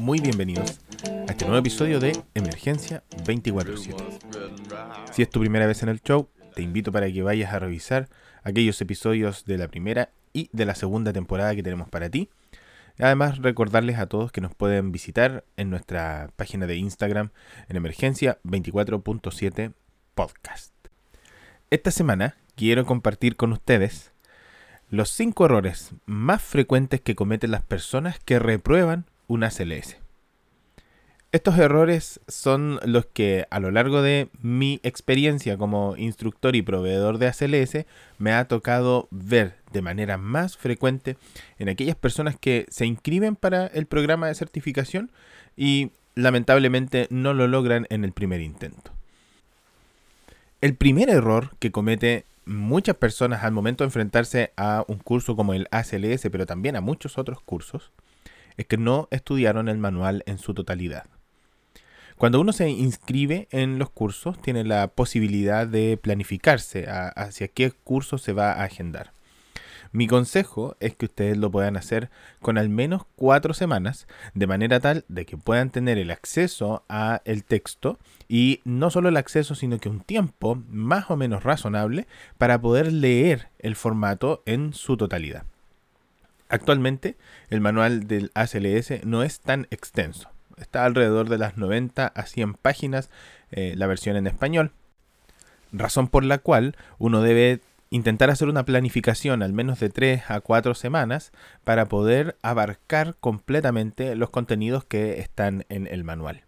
Muy 0.00 0.20
bienvenidos 0.20 0.80
a 1.04 1.32
este 1.32 1.44
nuevo 1.44 1.58
episodio 1.58 1.98
de 1.98 2.12
Emergencia 2.34 3.02
24/7. 3.24 3.96
Si 5.12 5.22
es 5.22 5.30
tu 5.30 5.40
primera 5.40 5.66
vez 5.66 5.82
en 5.82 5.88
el 5.88 6.00
show, 6.00 6.28
te 6.54 6.62
invito 6.62 6.92
para 6.92 7.10
que 7.10 7.22
vayas 7.22 7.52
a 7.52 7.58
revisar 7.58 8.08
aquellos 8.42 8.80
episodios 8.80 9.44
de 9.44 9.58
la 9.58 9.68
primera 9.68 10.10
y 10.32 10.50
de 10.52 10.66
la 10.66 10.74
segunda 10.74 11.12
temporada 11.12 11.54
que 11.54 11.62
tenemos 11.62 11.88
para 11.88 12.10
ti. 12.10 12.30
Además, 12.98 13.38
recordarles 13.38 13.98
a 13.98 14.06
todos 14.06 14.30
que 14.30 14.40
nos 14.40 14.54
pueden 14.54 14.92
visitar 14.92 15.44
en 15.56 15.70
nuestra 15.70 16.30
página 16.36 16.66
de 16.66 16.76
Instagram 16.76 17.30
en 17.68 17.76
Emergencia 17.76 18.38
24.7 18.44 19.72
Podcast. 20.14 20.72
Esta 21.70 21.90
semana 21.90 22.36
quiero 22.54 22.86
compartir 22.86 23.34
con 23.34 23.52
ustedes 23.52 24.13
los 24.94 25.10
5 25.10 25.46
errores 25.46 25.90
más 26.06 26.40
frecuentes 26.40 27.00
que 27.00 27.16
cometen 27.16 27.50
las 27.50 27.62
personas 27.62 28.18
que 28.20 28.38
reprueban 28.38 29.06
una 29.26 29.50
CLS. 29.50 29.96
Estos 31.32 31.58
errores 31.58 32.20
son 32.28 32.78
los 32.84 33.06
que 33.06 33.46
a 33.50 33.58
lo 33.58 33.72
largo 33.72 34.02
de 34.02 34.28
mi 34.40 34.78
experiencia 34.84 35.58
como 35.58 35.96
instructor 35.96 36.54
y 36.54 36.62
proveedor 36.62 37.18
de 37.18 37.26
ACLS 37.26 37.86
me 38.18 38.32
ha 38.32 38.46
tocado 38.46 39.08
ver 39.10 39.56
de 39.72 39.82
manera 39.82 40.16
más 40.16 40.56
frecuente 40.56 41.16
en 41.58 41.68
aquellas 41.68 41.96
personas 41.96 42.36
que 42.38 42.66
se 42.68 42.86
inscriben 42.86 43.34
para 43.34 43.66
el 43.66 43.86
programa 43.86 44.28
de 44.28 44.36
certificación 44.36 45.10
y 45.56 45.90
lamentablemente 46.14 47.08
no 47.10 47.34
lo 47.34 47.48
logran 47.48 47.88
en 47.90 48.04
el 48.04 48.12
primer 48.12 48.40
intento. 48.40 48.92
El 50.60 50.76
primer 50.76 51.10
error 51.10 51.50
que 51.58 51.72
comete 51.72 52.26
muchas 52.46 52.96
personas 52.96 53.44
al 53.44 53.52
momento 53.52 53.84
de 53.84 53.88
enfrentarse 53.88 54.52
a 54.56 54.84
un 54.88 54.98
curso 54.98 55.36
como 55.36 55.54
el 55.54 55.68
ACLS, 55.70 56.28
pero 56.30 56.46
también 56.46 56.76
a 56.76 56.80
muchos 56.80 57.18
otros 57.18 57.40
cursos, 57.40 57.92
es 58.56 58.66
que 58.66 58.76
no 58.76 59.08
estudiaron 59.10 59.68
el 59.68 59.78
manual 59.78 60.22
en 60.26 60.38
su 60.38 60.54
totalidad. 60.54 61.04
Cuando 62.16 62.40
uno 62.40 62.52
se 62.52 62.68
inscribe 62.68 63.48
en 63.50 63.78
los 63.78 63.90
cursos, 63.90 64.40
tiene 64.40 64.62
la 64.62 64.88
posibilidad 64.88 65.66
de 65.66 65.96
planificarse 65.96 66.86
hacia 66.88 67.48
qué 67.48 67.72
curso 67.72 68.18
se 68.18 68.32
va 68.32 68.52
a 68.52 68.64
agendar. 68.64 69.13
Mi 69.94 70.08
consejo 70.08 70.76
es 70.80 70.96
que 70.96 71.04
ustedes 71.04 71.36
lo 71.36 71.52
puedan 71.52 71.76
hacer 71.76 72.10
con 72.40 72.58
al 72.58 72.68
menos 72.68 73.02
cuatro 73.14 73.54
semanas, 73.54 74.08
de 74.34 74.48
manera 74.48 74.80
tal 74.80 75.04
de 75.06 75.24
que 75.24 75.36
puedan 75.36 75.70
tener 75.70 75.98
el 75.98 76.10
acceso 76.10 76.82
a 76.88 77.22
el 77.24 77.44
texto 77.44 78.00
y 78.26 78.60
no 78.64 78.90
solo 78.90 79.08
el 79.08 79.16
acceso, 79.16 79.54
sino 79.54 79.78
que 79.78 79.88
un 79.88 80.00
tiempo 80.00 80.60
más 80.68 81.12
o 81.12 81.16
menos 81.16 81.44
razonable 81.44 82.08
para 82.38 82.60
poder 82.60 82.92
leer 82.92 83.50
el 83.60 83.76
formato 83.76 84.42
en 84.46 84.72
su 84.72 84.96
totalidad. 84.96 85.44
Actualmente, 86.48 87.16
el 87.48 87.60
manual 87.60 88.08
del 88.08 88.32
ACLS 88.34 89.04
no 89.04 89.22
es 89.22 89.38
tan 89.38 89.68
extenso. 89.70 90.28
Está 90.56 90.86
alrededor 90.86 91.28
de 91.28 91.38
las 91.38 91.56
90 91.56 92.08
a 92.08 92.26
100 92.26 92.54
páginas 92.54 93.10
eh, 93.52 93.74
la 93.76 93.86
versión 93.86 94.16
en 94.16 94.26
español. 94.26 94.72
Razón 95.70 96.08
por 96.08 96.24
la 96.24 96.38
cual 96.38 96.76
uno 96.98 97.22
debe 97.22 97.60
intentar 97.94 98.28
hacer 98.28 98.48
una 98.48 98.64
planificación 98.64 99.40
al 99.44 99.52
menos 99.52 99.78
de 99.78 99.88
3 99.88 100.24
a 100.26 100.40
4 100.40 100.74
semanas 100.74 101.30
para 101.62 101.86
poder 101.86 102.36
abarcar 102.42 103.14
completamente 103.20 104.16
los 104.16 104.30
contenidos 104.30 104.84
que 104.84 105.20
están 105.20 105.64
en 105.68 105.86
el 105.86 106.02
manual. 106.02 106.42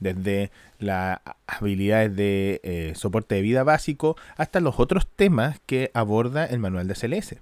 Desde 0.00 0.50
las 0.80 1.20
habilidades 1.46 2.16
de 2.16 2.60
eh, 2.64 2.94
soporte 2.96 3.36
de 3.36 3.42
vida 3.42 3.62
básico 3.62 4.16
hasta 4.36 4.58
los 4.58 4.80
otros 4.80 5.06
temas 5.06 5.60
que 5.64 5.92
aborda 5.94 6.44
el 6.44 6.58
manual 6.58 6.88
de 6.88 6.94
CLS. 6.94 7.36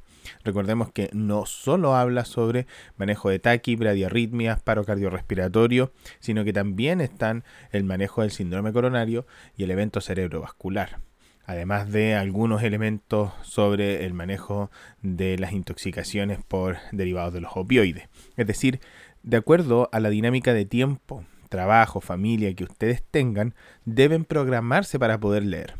Recordemos 0.44 0.92
que 0.92 1.08
no 1.14 1.46
solo 1.46 1.96
habla 1.96 2.26
sobre 2.26 2.66
manejo 2.98 3.30
de 3.30 3.38
taqui, 3.38 3.76
bradiarritmias, 3.76 4.60
paro 4.60 4.84
cardiorrespiratorio, 4.84 5.94
sino 6.18 6.44
que 6.44 6.52
también 6.52 7.00
están 7.00 7.44
el 7.72 7.84
manejo 7.84 8.20
del 8.20 8.30
síndrome 8.30 8.74
coronario 8.74 9.26
y 9.56 9.64
el 9.64 9.70
evento 9.70 10.02
cerebrovascular. 10.02 11.07
Además 11.48 11.90
de 11.90 12.14
algunos 12.14 12.62
elementos 12.62 13.32
sobre 13.40 14.04
el 14.04 14.12
manejo 14.12 14.70
de 15.00 15.38
las 15.38 15.52
intoxicaciones 15.52 16.40
por 16.46 16.76
derivados 16.92 17.32
de 17.32 17.40
los 17.40 17.52
opioides. 17.54 18.06
Es 18.36 18.46
decir, 18.46 18.80
de 19.22 19.38
acuerdo 19.38 19.88
a 19.90 19.98
la 19.98 20.10
dinámica 20.10 20.52
de 20.52 20.66
tiempo, 20.66 21.24
trabajo, 21.48 22.02
familia 22.02 22.52
que 22.52 22.64
ustedes 22.64 23.02
tengan, 23.02 23.54
deben 23.86 24.26
programarse 24.26 24.98
para 24.98 25.18
poder 25.20 25.42
leer 25.42 25.76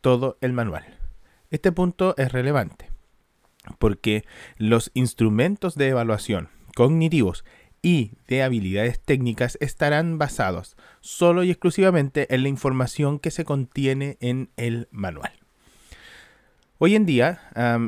todo 0.00 0.38
el 0.40 0.52
manual. 0.52 0.84
Este 1.52 1.70
punto 1.70 2.16
es 2.16 2.32
relevante 2.32 2.90
porque 3.78 4.24
los 4.56 4.90
instrumentos 4.92 5.76
de 5.76 5.86
evaluación 5.86 6.48
cognitivos 6.74 7.44
y 7.86 8.10
de 8.26 8.42
habilidades 8.42 8.98
técnicas 8.98 9.56
estarán 9.60 10.18
basados 10.18 10.76
solo 11.00 11.44
y 11.44 11.52
exclusivamente 11.52 12.34
en 12.34 12.42
la 12.42 12.48
información 12.48 13.20
que 13.20 13.30
se 13.30 13.44
contiene 13.44 14.16
en 14.18 14.50
el 14.56 14.88
manual. 14.90 15.30
Hoy 16.78 16.96
en 16.96 17.06
día, 17.06 17.42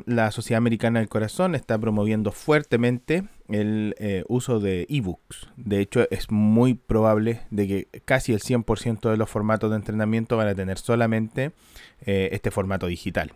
la 0.07 0.31
Sociedad 0.31 0.59
Americana 0.59 1.01
del 1.01 1.09
Corazón 1.09 1.57
está 1.57 1.77
promoviendo 1.77 2.31
fuertemente 2.31 3.25
el 3.49 3.97
eh, 3.99 4.23
uso 4.29 4.61
de 4.61 4.87
ebooks. 4.89 5.49
De 5.57 5.81
hecho, 5.81 6.07
es 6.13 6.31
muy 6.31 6.75
probable 6.75 7.41
de 7.51 7.67
que 7.67 7.89
casi 8.05 8.33
el 8.33 8.39
100% 8.39 9.11
de 9.11 9.17
los 9.17 9.29
formatos 9.29 9.69
de 9.71 9.77
entrenamiento 9.79 10.37
van 10.37 10.47
a 10.47 10.55
tener 10.55 10.79
solamente 10.79 11.51
eh, 12.03 12.29
este 12.31 12.53
formato 12.53 12.87
digital. 12.87 13.33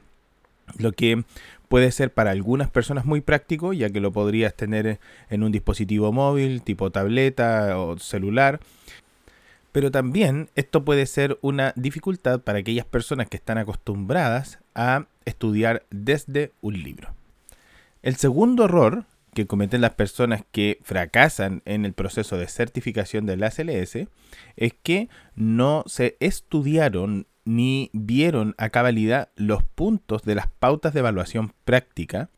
Lo 0.79 0.93
que 0.93 1.25
puede 1.69 1.91
ser 1.91 2.13
para 2.13 2.31
algunas 2.31 2.71
personas 2.71 3.05
muy 3.05 3.21
práctico, 3.21 3.73
ya 3.73 3.91
que 3.91 4.01
lo 4.01 4.13
podrías 4.13 4.55
tener 4.55 5.01
en 5.31 5.43
un 5.43 5.53
dispositivo 5.53 6.13
móvil, 6.13 6.63
tipo 6.63 6.91
tableta 6.91 7.79
o 7.79 7.99
celular. 7.99 8.61
Pero 9.73 9.91
también 9.91 10.51
esto 10.55 10.85
puede 10.85 11.07
ser 11.07 11.39
una 11.41 11.73
dificultad 11.77 12.41
para 12.41 12.59
aquellas 12.59 12.85
personas 12.85 13.29
que 13.29 13.39
están 13.39 13.57
acostumbradas 13.57 14.59
a 14.75 15.07
estudiar 15.25 15.85
desde 15.91 16.53
un 16.61 16.83
libro. 16.83 17.15
El 18.03 18.17
segundo 18.17 18.67
error 18.67 19.07
que 19.35 19.47
cometen 19.47 19.81
las 19.81 19.95
personas 19.95 20.45
que 20.53 20.79
fracasan 20.83 21.63
en 21.65 21.87
el 21.87 21.95
proceso 21.95 22.37
de 22.37 22.49
certificación 22.49 23.25
del 23.25 23.43
ACLS 23.43 24.09
es 24.57 24.75
que 24.83 25.09
no 25.35 25.85
se 25.87 26.17
estudiaron 26.21 27.27
ni 27.45 27.91
vieron 27.93 28.55
a 28.59 28.71
cabalidad 28.71 29.31
los 29.37 29.63
puntos 29.63 30.23
de 30.23 30.35
las 30.35 30.47
pautas 30.47 30.95
de 30.95 31.01
evaluación 31.01 31.53
práctica 31.65 32.31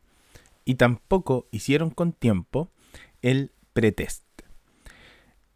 y 0.65 0.75
tampoco 0.75 1.47
hicieron 1.51 1.89
con 1.91 2.11
tiempo 2.11 2.69
el 3.21 3.51
pretest. 3.73 4.23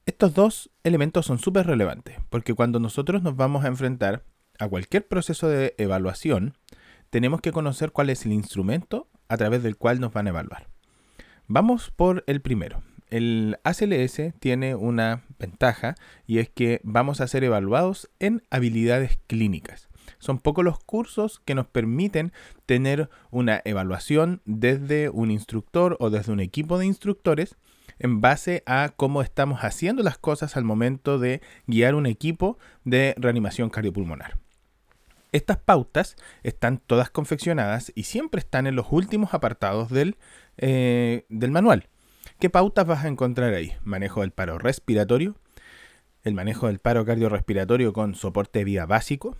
Estos 0.05 0.33
dos 0.33 0.69
elementos 0.83 1.25
son 1.25 1.39
súper 1.39 1.67
relevantes 1.67 2.17
porque 2.29 2.53
cuando 2.53 2.79
nosotros 2.79 3.23
nos 3.23 3.35
vamos 3.35 3.63
a 3.63 3.67
enfrentar 3.67 4.23
a 4.59 4.67
cualquier 4.67 5.07
proceso 5.07 5.47
de 5.47 5.75
evaluación, 5.77 6.55
tenemos 7.09 7.41
que 7.41 7.51
conocer 7.51 7.91
cuál 7.91 8.09
es 8.09 8.25
el 8.25 8.33
instrumento 8.33 9.07
a 9.29 9.37
través 9.37 9.63
del 9.63 9.77
cual 9.77 9.99
nos 9.99 10.13
van 10.13 10.27
a 10.27 10.31
evaluar. 10.31 10.67
Vamos 11.47 11.91
por 11.95 12.23
el 12.27 12.41
primero, 12.41 12.83
el 13.09 13.57
ACLS 13.63 14.33
tiene 14.39 14.75
una 14.75 15.23
ventaja 15.39 15.95
y 16.27 16.39
es 16.39 16.49
que 16.49 16.81
vamos 16.83 17.21
a 17.21 17.27
ser 17.27 17.43
evaluados 17.43 18.09
en 18.19 18.43
habilidades 18.49 19.19
clínicas. 19.27 19.89
Son 20.17 20.39
pocos 20.39 20.65
los 20.65 20.79
cursos 20.79 21.41
que 21.45 21.55
nos 21.55 21.67
permiten 21.67 22.33
tener 22.65 23.09
una 23.31 23.61
evaluación 23.65 24.41
desde 24.45 25.09
un 25.09 25.31
instructor 25.31 25.97
o 25.99 26.09
desde 26.09 26.31
un 26.31 26.39
equipo 26.39 26.77
de 26.77 26.85
instructores 26.85 27.55
en 27.99 28.21
base 28.21 28.63
a 28.65 28.93
cómo 28.95 29.21
estamos 29.21 29.59
haciendo 29.61 30.03
las 30.03 30.17
cosas 30.17 30.57
al 30.57 30.63
momento 30.63 31.19
de 31.19 31.41
guiar 31.67 31.95
un 31.95 32.05
equipo 32.05 32.57
de 32.85 33.13
reanimación 33.17 33.69
cardiopulmonar. 33.69 34.37
Estas 35.31 35.57
pautas 35.57 36.15
están 36.41 36.79
todas 36.79 37.11
confeccionadas 37.11 37.91
y 37.93 38.03
siempre 38.03 38.39
están 38.39 38.65
en 38.65 38.75
los 38.75 38.87
últimos 38.89 39.33
apartados 39.33 39.89
del, 39.89 40.17
eh, 40.57 41.25
del 41.29 41.51
manual. 41.51 41.87
¿Qué 42.37 42.49
pautas 42.49 42.85
vas 42.85 43.03
a 43.03 43.07
encontrar 43.07 43.53
ahí? 43.53 43.73
Manejo 43.83 44.21
del 44.21 44.31
paro 44.31 44.59
respiratorio, 44.59 45.35
el 46.23 46.33
manejo 46.33 46.67
del 46.67 46.79
paro 46.79 47.05
cardiorrespiratorio 47.05 47.91
con 47.91 48.15
soporte 48.15 48.63
vida 48.63 48.85
básico, 48.85 49.35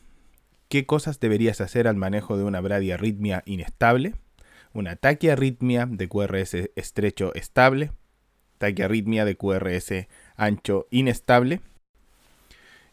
qué 0.67 0.85
cosas 0.85 1.19
deberías 1.19 1.61
hacer 1.61 1.87
al 1.87 1.95
manejo 1.95 2.37
de 2.37 2.43
una 2.43 2.61
bradiarritmia 2.61 3.43
inestable, 3.45 4.15
una 4.73 4.95
taquiarritmia 4.95 5.85
de 5.85 6.07
QRS 6.09 6.71
estrecho 6.75 7.33
estable, 7.35 7.91
taquiarritmia 8.57 9.23
de 9.23 9.35
QRS 9.35 10.07
ancho 10.35 10.87
inestable, 10.89 11.61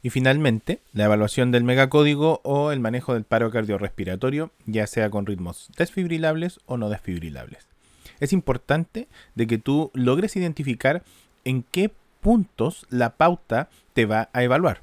y 0.03 0.11
finalmente, 0.11 0.83
la 0.93 1.07
evaluación 1.07 1.51
del 1.51 1.65
megacódigo 1.65 2.41
o 2.45 2.71
el 2.71 2.79
manejo 2.79 3.15
del 3.15 3.25
paro 3.25 3.51
cardiorrespiratorio, 3.51 4.53
ya 4.65 4.87
sea 4.87 5.11
con 5.11 5.27
ritmos 5.27 5.69
desfibrilables 5.77 6.61
o 6.67 6.77
no 6.77 6.91
desfibrilables 6.91 7.76
es 8.21 8.33
importante 8.33 9.09
de 9.35 9.47
que 9.47 9.59
tú 9.59 9.91
logres 9.95 10.37
identificar 10.37 11.03
en 11.45 11.63
qué 11.63 11.91
puntos 12.21 12.87
la 12.91 13.17
pauta 13.17 13.69
te 13.93 14.07
va 14.07 14.31
a 14.33 14.43
evaluar. 14.43 14.83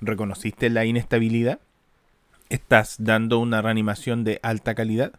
¿Reconociste 0.00 0.70
la 0.70 0.84
inestabilidad? 0.84 1.58
¿Estás 2.48 2.96
dando 2.98 3.38
una 3.38 3.60
reanimación 3.60 4.24
de 4.24 4.38
alta 4.42 4.74
calidad? 4.74 5.12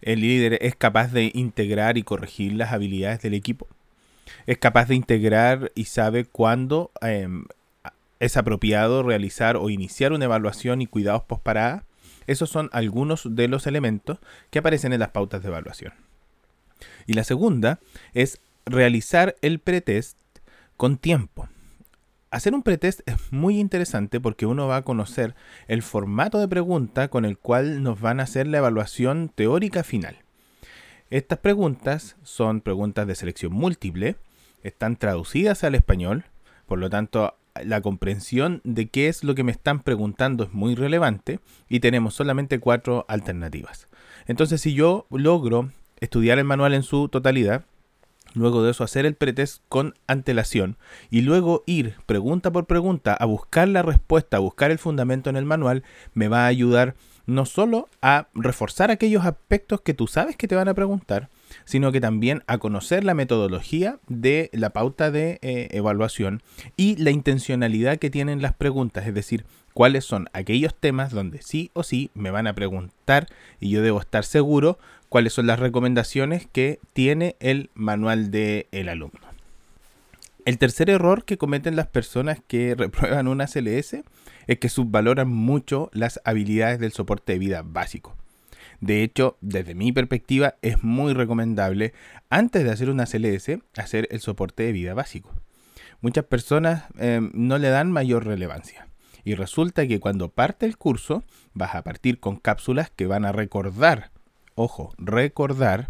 El 0.00 0.20
líder 0.20 0.58
es 0.62 0.76
capaz 0.76 1.12
de 1.12 1.30
integrar 1.34 1.98
y 1.98 2.02
corregir 2.02 2.52
las 2.54 2.72
habilidades 2.72 3.20
del 3.20 3.34
equipo. 3.34 3.66
Es 4.46 4.58
capaz 4.58 4.88
de 4.88 4.94
integrar 4.94 5.72
y 5.74 5.84
sabe 5.84 6.24
cuándo 6.24 6.90
em, 7.00 7.44
es 8.20 8.36
apropiado 8.36 9.02
realizar 9.02 9.56
o 9.56 9.70
iniciar 9.70 10.12
una 10.12 10.24
evaluación 10.24 10.82
y 10.82 10.86
cuidados 10.86 11.22
postparada. 11.24 11.84
Esos 12.26 12.50
son 12.50 12.68
algunos 12.72 13.34
de 13.34 13.48
los 13.48 13.66
elementos 13.66 14.18
que 14.50 14.58
aparecen 14.58 14.92
en 14.92 15.00
las 15.00 15.10
pautas 15.10 15.42
de 15.42 15.48
evaluación. 15.48 15.92
Y 17.06 17.14
la 17.14 17.24
segunda 17.24 17.80
es 18.14 18.40
realizar 18.66 19.36
el 19.42 19.58
pretest 19.58 20.18
con 20.76 20.98
tiempo. 20.98 21.48
Hacer 22.30 22.54
un 22.54 22.62
pretest 22.62 23.00
es 23.06 23.16
muy 23.32 23.58
interesante 23.58 24.20
porque 24.20 24.44
uno 24.44 24.66
va 24.66 24.76
a 24.76 24.84
conocer 24.84 25.34
el 25.66 25.82
formato 25.82 26.38
de 26.38 26.48
pregunta 26.48 27.08
con 27.08 27.24
el 27.24 27.38
cual 27.38 27.82
nos 27.82 28.00
van 28.00 28.20
a 28.20 28.24
hacer 28.24 28.46
la 28.46 28.58
evaluación 28.58 29.32
teórica 29.34 29.82
final. 29.82 30.18
Estas 31.10 31.38
preguntas 31.38 32.16
son 32.22 32.60
preguntas 32.60 33.06
de 33.06 33.14
selección 33.14 33.54
múltiple, 33.54 34.16
están 34.62 34.96
traducidas 34.96 35.64
al 35.64 35.74
español, 35.74 36.26
por 36.66 36.78
lo 36.78 36.90
tanto 36.90 37.34
la 37.64 37.80
comprensión 37.80 38.60
de 38.62 38.88
qué 38.88 39.08
es 39.08 39.24
lo 39.24 39.34
que 39.34 39.42
me 39.42 39.52
están 39.52 39.80
preguntando 39.80 40.44
es 40.44 40.52
muy 40.52 40.74
relevante 40.74 41.40
y 41.68 41.80
tenemos 41.80 42.14
solamente 42.14 42.60
cuatro 42.60 43.06
alternativas. 43.08 43.88
Entonces 44.26 44.60
si 44.60 44.74
yo 44.74 45.06
logro 45.10 45.70
estudiar 46.00 46.38
el 46.38 46.44
manual 46.44 46.74
en 46.74 46.82
su 46.82 47.08
totalidad, 47.08 47.64
luego 48.34 48.62
de 48.62 48.70
eso 48.70 48.84
hacer 48.84 49.06
el 49.06 49.14
pretest 49.14 49.62
con 49.68 49.94
antelación 50.06 50.76
y 51.10 51.22
luego 51.22 51.62
ir 51.66 51.96
pregunta 52.06 52.50
por 52.50 52.66
pregunta 52.66 53.14
a 53.14 53.24
buscar 53.24 53.68
la 53.68 53.82
respuesta, 53.82 54.36
a 54.36 54.40
buscar 54.40 54.70
el 54.70 54.78
fundamento 54.78 55.30
en 55.30 55.36
el 55.36 55.44
manual, 55.44 55.82
me 56.14 56.28
va 56.28 56.44
a 56.44 56.48
ayudar 56.48 56.94
no 57.28 57.44
solo 57.44 57.90
a 58.00 58.28
reforzar 58.34 58.90
aquellos 58.90 59.26
aspectos 59.26 59.82
que 59.82 59.92
tú 59.92 60.06
sabes 60.06 60.34
que 60.36 60.48
te 60.48 60.54
van 60.54 60.68
a 60.68 60.74
preguntar, 60.74 61.28
sino 61.66 61.92
que 61.92 62.00
también 62.00 62.42
a 62.46 62.56
conocer 62.56 63.04
la 63.04 63.12
metodología 63.12 63.98
de 64.08 64.48
la 64.54 64.70
pauta 64.70 65.10
de 65.10 65.38
eh, 65.42 65.68
evaluación 65.72 66.42
y 66.74 66.96
la 66.96 67.10
intencionalidad 67.10 67.98
que 67.98 68.08
tienen 68.08 68.40
las 68.40 68.54
preguntas, 68.54 69.06
es 69.06 69.12
decir, 69.12 69.44
cuáles 69.74 70.06
son 70.06 70.30
aquellos 70.32 70.74
temas 70.74 71.12
donde 71.12 71.42
sí 71.42 71.70
o 71.74 71.82
sí 71.82 72.10
me 72.14 72.30
van 72.30 72.46
a 72.46 72.54
preguntar 72.54 73.26
y 73.60 73.68
yo 73.68 73.82
debo 73.82 74.00
estar 74.00 74.24
seguro 74.24 74.78
cuáles 75.08 75.32
son 75.32 75.46
las 75.46 75.58
recomendaciones 75.58 76.46
que 76.50 76.80
tiene 76.92 77.36
el 77.40 77.70
manual 77.74 78.30
del 78.30 78.66
el 78.72 78.88
alumno. 78.88 79.20
El 80.44 80.58
tercer 80.58 80.88
error 80.88 81.24
que 81.24 81.36
cometen 81.36 81.76
las 81.76 81.88
personas 81.88 82.40
que 82.46 82.74
reprueban 82.78 83.28
una 83.28 83.46
CLS 83.46 83.98
es 84.46 84.58
que 84.58 84.68
subvaloran 84.68 85.28
mucho 85.28 85.90
las 85.92 86.20
habilidades 86.24 86.78
del 86.78 86.92
soporte 86.92 87.34
de 87.34 87.38
vida 87.38 87.62
básico. 87.62 88.16
De 88.80 89.02
hecho, 89.02 89.36
desde 89.40 89.74
mi 89.74 89.92
perspectiva, 89.92 90.54
es 90.62 90.82
muy 90.84 91.12
recomendable, 91.12 91.92
antes 92.30 92.64
de 92.64 92.70
hacer 92.70 92.90
una 92.90 93.06
CLS, 93.06 93.58
hacer 93.76 94.08
el 94.10 94.20
soporte 94.20 94.62
de 94.62 94.72
vida 94.72 94.94
básico. 94.94 95.34
Muchas 96.00 96.24
personas 96.24 96.84
em, 96.96 97.30
no 97.34 97.58
le 97.58 97.70
dan 97.70 97.90
mayor 97.90 98.24
relevancia. 98.24 98.86
Y 99.24 99.34
resulta 99.34 99.86
que 99.86 99.98
cuando 99.98 100.30
parte 100.30 100.64
el 100.64 100.78
curso, 100.78 101.24
vas 101.54 101.74
a 101.74 101.82
partir 101.82 102.20
con 102.20 102.36
cápsulas 102.36 102.90
que 102.90 103.06
van 103.06 103.24
a 103.24 103.32
recordar 103.32 104.12
ojo, 104.58 104.92
recordar 104.98 105.88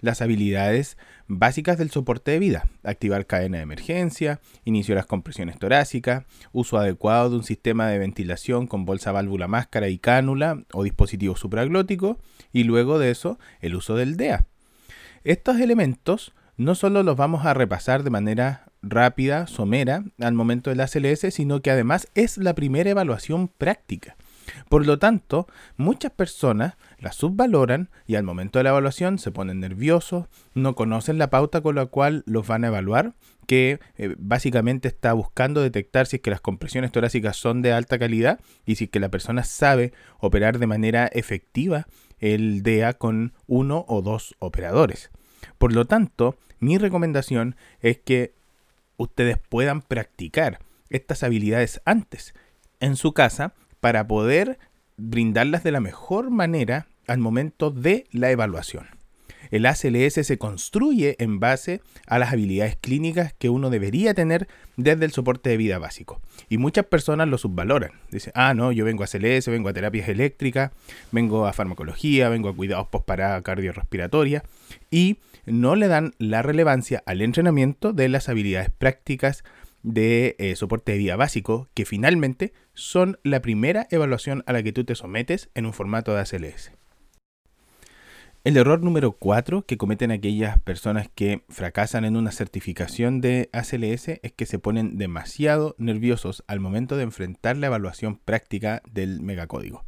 las 0.00 0.20
habilidades 0.20 0.98
básicas 1.28 1.78
del 1.78 1.90
soporte 1.90 2.32
de 2.32 2.38
vida, 2.38 2.66
activar 2.82 3.26
cadena 3.26 3.58
de 3.58 3.62
emergencia, 3.62 4.40
inicio 4.64 4.94
de 4.94 5.00
las 5.00 5.06
compresiones 5.06 5.58
torácicas, 5.58 6.24
uso 6.52 6.76
adecuado 6.76 7.30
de 7.30 7.36
un 7.36 7.44
sistema 7.44 7.88
de 7.88 7.98
ventilación 7.98 8.66
con 8.66 8.84
bolsa, 8.84 9.12
válvula, 9.12 9.48
máscara 9.48 9.88
y 9.88 9.98
cánula 9.98 10.62
o 10.72 10.82
dispositivo 10.82 11.36
supraglótico 11.36 12.18
y 12.52 12.64
luego 12.64 12.98
de 12.98 13.10
eso 13.10 13.38
el 13.60 13.76
uso 13.76 13.96
del 13.96 14.16
DEA. 14.16 14.46
Estos 15.24 15.60
elementos 15.60 16.34
no 16.56 16.74
solo 16.74 17.02
los 17.02 17.16
vamos 17.16 17.46
a 17.46 17.54
repasar 17.54 18.02
de 18.02 18.10
manera 18.10 18.66
rápida, 18.82 19.46
somera, 19.46 20.04
al 20.20 20.34
momento 20.34 20.70
de 20.70 20.76
la 20.76 20.88
CLS, 20.88 21.32
sino 21.32 21.62
que 21.62 21.70
además 21.70 22.08
es 22.14 22.36
la 22.36 22.54
primera 22.54 22.90
evaluación 22.90 23.48
práctica. 23.48 24.16
Por 24.68 24.86
lo 24.86 24.98
tanto, 24.98 25.46
muchas 25.76 26.12
personas 26.12 26.74
la 26.98 27.12
subvaloran 27.12 27.90
y 28.06 28.16
al 28.16 28.22
momento 28.22 28.58
de 28.58 28.64
la 28.64 28.70
evaluación 28.70 29.18
se 29.18 29.30
ponen 29.30 29.60
nerviosos, 29.60 30.26
no 30.54 30.74
conocen 30.74 31.18
la 31.18 31.30
pauta 31.30 31.60
con 31.60 31.74
la 31.74 31.86
cual 31.86 32.22
los 32.26 32.46
van 32.46 32.64
a 32.64 32.68
evaluar, 32.68 33.14
que 33.46 33.80
eh, 33.96 34.14
básicamente 34.18 34.88
está 34.88 35.12
buscando 35.12 35.60
detectar 35.62 36.06
si 36.06 36.16
es 36.16 36.22
que 36.22 36.30
las 36.30 36.40
compresiones 36.40 36.92
torácicas 36.92 37.36
son 37.36 37.62
de 37.62 37.72
alta 37.72 37.98
calidad 37.98 38.40
y 38.64 38.76
si 38.76 38.84
es 38.84 38.90
que 38.90 39.00
la 39.00 39.10
persona 39.10 39.44
sabe 39.44 39.92
operar 40.20 40.58
de 40.58 40.66
manera 40.66 41.06
efectiva 41.06 41.86
el 42.18 42.62
DEA 42.62 42.94
con 42.94 43.34
uno 43.46 43.84
o 43.88 44.00
dos 44.00 44.36
operadores. 44.38 45.10
Por 45.58 45.72
lo 45.72 45.86
tanto, 45.86 46.36
mi 46.60 46.78
recomendación 46.78 47.56
es 47.80 47.98
que 47.98 48.34
ustedes 48.96 49.38
puedan 49.38 49.82
practicar 49.82 50.60
estas 50.88 51.22
habilidades 51.22 51.80
antes 51.84 52.34
en 52.78 52.96
su 52.96 53.12
casa 53.12 53.54
para 53.82 54.06
poder 54.06 54.60
brindarlas 54.96 55.64
de 55.64 55.72
la 55.72 55.80
mejor 55.80 56.30
manera 56.30 56.86
al 57.08 57.18
momento 57.18 57.72
de 57.72 58.04
la 58.12 58.30
evaluación. 58.30 58.86
El 59.50 59.66
ACLS 59.66 60.24
se 60.24 60.38
construye 60.38 61.16
en 61.18 61.40
base 61.40 61.80
a 62.06 62.20
las 62.20 62.32
habilidades 62.32 62.76
clínicas 62.76 63.34
que 63.34 63.50
uno 63.50 63.70
debería 63.70 64.14
tener 64.14 64.46
desde 64.76 65.04
el 65.04 65.10
soporte 65.10 65.50
de 65.50 65.56
vida 65.56 65.80
básico. 65.80 66.22
Y 66.48 66.58
muchas 66.58 66.86
personas 66.86 67.26
lo 67.26 67.38
subvaloran. 67.38 67.90
Dicen, 68.12 68.32
ah, 68.36 68.54
no, 68.54 68.70
yo 68.70 68.84
vengo 68.84 69.02
a 69.02 69.06
ACLS, 69.06 69.48
vengo 69.48 69.68
a 69.68 69.72
terapias 69.72 70.08
eléctricas, 70.08 70.70
vengo 71.10 71.46
a 71.46 71.52
farmacología, 71.52 72.28
vengo 72.28 72.50
a 72.50 72.54
cuidados 72.54 72.86
postparada 72.86 73.42
cardiorrespiratoria. 73.42 74.44
Y 74.92 75.18
no 75.44 75.74
le 75.74 75.88
dan 75.88 76.12
la 76.18 76.40
relevancia 76.42 77.02
al 77.04 77.20
entrenamiento 77.20 77.92
de 77.92 78.08
las 78.08 78.28
habilidades 78.28 78.70
prácticas 78.70 79.42
de 79.82 80.36
eh, 80.38 80.56
soporte 80.56 80.92
de 80.92 80.98
vida 80.98 81.16
básico, 81.16 81.68
que 81.74 81.84
finalmente 81.84 82.52
son 82.74 83.18
la 83.22 83.42
primera 83.42 83.86
evaluación 83.90 84.42
a 84.46 84.52
la 84.52 84.62
que 84.62 84.72
tú 84.72 84.84
te 84.84 84.94
sometes 84.94 85.50
en 85.54 85.66
un 85.66 85.72
formato 85.72 86.14
de 86.14 86.20
ACLS. 86.20 86.72
El 88.44 88.56
error 88.56 88.82
número 88.82 89.12
4 89.12 89.66
que 89.66 89.76
cometen 89.76 90.10
aquellas 90.10 90.58
personas 90.58 91.08
que 91.14 91.44
fracasan 91.48 92.04
en 92.04 92.16
una 92.16 92.32
certificación 92.32 93.20
de 93.20 93.48
ACLS 93.52 94.08
es 94.08 94.32
que 94.34 94.46
se 94.46 94.58
ponen 94.58 94.98
demasiado 94.98 95.76
nerviosos 95.78 96.42
al 96.48 96.58
momento 96.58 96.96
de 96.96 97.04
enfrentar 97.04 97.56
la 97.56 97.68
evaluación 97.68 98.16
práctica 98.16 98.82
del 98.90 99.20
megacódigo. 99.20 99.84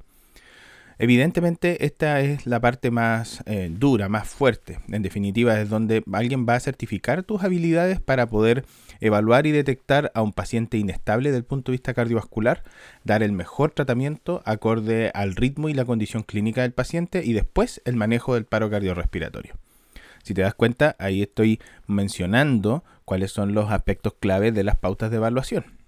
Evidentemente 0.99 1.85
esta 1.85 2.21
es 2.21 2.47
la 2.47 2.61
parte 2.61 2.91
más 2.91 3.43
eh, 3.47 3.69
dura, 3.71 4.09
más 4.09 4.29
fuerte. 4.29 4.79
En 4.89 5.03
definitiva 5.03 5.61
es 5.61 5.69
donde 5.69 6.05
alguien 6.13 6.47
va 6.49 6.55
a 6.55 6.61
certificar 6.61 7.25
tus 7.25 7.43
habilidades 7.43 8.01
para 8.01 8.27
poder 8.27 8.65
evaluar 9.01 9.47
y 9.47 9.53
detectar 9.53 10.13
a 10.15 10.23
un 10.23 10.33
paciente 10.33 10.79
inestable 10.79 11.31
desde 11.31 11.39
el 11.39 11.45
punto 11.45 11.73
de 11.73 11.75
vista 11.75 11.95
cardiovascular, 11.95 12.63
dar 13.03 13.23
el 13.23 13.33
mejor 13.33 13.73
tratamiento 13.73 14.43
acorde 14.45 15.11
al 15.15 15.35
ritmo 15.35 15.69
y 15.69 15.75
la 15.75 15.85
condición 15.85 16.23
clínica 16.23 16.63
del 16.63 16.73
paciente 16.73 17.23
y 17.25 17.33
después 17.33 17.83
el 17.85 17.97
manejo 17.97 18.35
del 18.35 18.45
paro 18.45 18.71
cardiorrespiratorio. 18.71 19.55
Si 20.23 20.33
te 20.33 20.43
das 20.43 20.55
cuenta, 20.55 20.97
ahí 20.99 21.23
estoy 21.23 21.61
mencionando 21.87 22.83
cuáles 23.05 23.31
son 23.31 23.53
los 23.53 23.71
aspectos 23.71 24.15
clave 24.19 24.53
de 24.53 24.65
las 24.65 24.77
pautas 24.77 25.11
de 25.11 25.17
evaluación. 25.17 25.84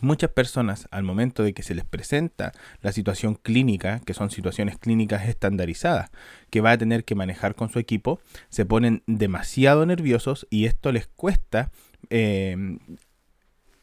Muchas 0.00 0.30
personas 0.30 0.86
al 0.90 1.02
momento 1.02 1.42
de 1.42 1.52
que 1.52 1.62
se 1.62 1.74
les 1.74 1.84
presenta 1.84 2.52
la 2.82 2.92
situación 2.92 3.34
clínica, 3.34 4.00
que 4.00 4.14
son 4.14 4.30
situaciones 4.30 4.78
clínicas 4.78 5.28
estandarizadas, 5.28 6.10
que 6.50 6.60
va 6.60 6.72
a 6.72 6.78
tener 6.78 7.04
que 7.04 7.14
manejar 7.14 7.54
con 7.54 7.68
su 7.68 7.78
equipo, 7.78 8.20
se 8.48 8.64
ponen 8.64 9.02
demasiado 9.06 9.84
nerviosos 9.86 10.46
y 10.50 10.66
esto 10.66 10.92
les 10.92 11.06
cuesta 11.06 11.72
em, 12.10 12.78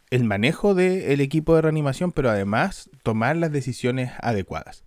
el 0.10 0.24
manejo 0.24 0.74
del 0.74 1.20
equipo 1.20 1.56
de 1.56 1.62
reanimación, 1.62 2.12
pero 2.12 2.30
además 2.30 2.90
tomar 3.04 3.36
las 3.36 3.52
decisiones 3.52 4.12
adecuadas. 4.22 4.84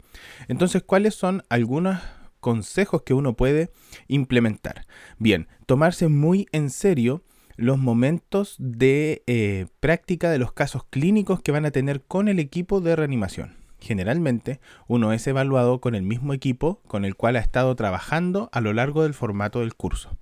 Entonces, 0.49 0.83
¿cuáles 0.83 1.15
son 1.15 1.43
algunos 1.51 2.01
consejos 2.41 3.03
que 3.03 3.15
uno 3.15 3.35
puede 3.35 3.71
implementar? 4.07 4.87
Bien, 5.19 5.49
tomarse 5.67 6.09
muy 6.09 6.47
en 6.53 6.71
serio 6.71 7.23
los 7.59 7.77
momentos 7.77 8.55
de 8.59 9.25
eh, 9.27 9.67
práctica 9.81 10.31
de 10.31 10.39
los 10.39 10.53
casos 10.53 10.85
clínicos 10.89 11.43
que 11.43 11.51
van 11.51 11.67
a 11.67 11.73
tener 11.73 12.03
con 12.03 12.29
el 12.29 12.39
equipo 12.39 12.81
de 12.81 12.95
reanimación. 12.95 13.57
Generalmente 13.81 14.61
uno 14.87 15.13
es 15.13 15.27
evaluado 15.27 15.81
con 15.81 15.97
el 15.97 16.03
mismo 16.03 16.33
equipo 16.33 16.81
con 16.87 17.05
el 17.05 17.17
cual 17.17 17.35
ha 17.35 17.41
estado 17.41 17.75
trabajando 17.75 18.49
a 18.53 18.61
lo 18.61 18.73
largo 18.73 19.03
del 19.03 19.13
formato 19.13 19.59
del 19.61 19.75
curso. 19.75 20.17